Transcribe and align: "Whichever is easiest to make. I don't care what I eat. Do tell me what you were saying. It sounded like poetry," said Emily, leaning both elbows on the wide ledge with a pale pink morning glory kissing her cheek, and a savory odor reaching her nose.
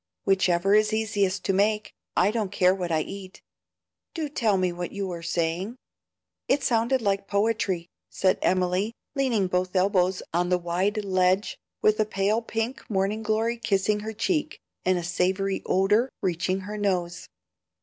"Whichever 0.25 0.73
is 0.73 0.91
easiest 0.93 1.45
to 1.45 1.53
make. 1.53 1.93
I 2.17 2.31
don't 2.31 2.51
care 2.51 2.73
what 2.73 2.91
I 2.91 3.01
eat. 3.01 3.43
Do 4.15 4.29
tell 4.29 4.57
me 4.57 4.73
what 4.73 4.91
you 4.91 5.05
were 5.05 5.21
saying. 5.21 5.75
It 6.47 6.63
sounded 6.63 7.03
like 7.03 7.27
poetry," 7.27 7.87
said 8.09 8.39
Emily, 8.41 8.95
leaning 9.15 9.45
both 9.45 9.75
elbows 9.75 10.23
on 10.33 10.49
the 10.49 10.57
wide 10.57 11.05
ledge 11.05 11.59
with 11.83 11.99
a 11.99 12.05
pale 12.05 12.41
pink 12.41 12.89
morning 12.89 13.21
glory 13.21 13.57
kissing 13.57 13.99
her 13.99 14.11
cheek, 14.11 14.59
and 14.83 14.97
a 14.97 15.03
savory 15.03 15.61
odor 15.67 16.09
reaching 16.23 16.61
her 16.61 16.79
nose. 16.79 17.27